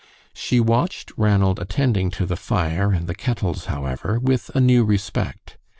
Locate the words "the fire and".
2.25-3.05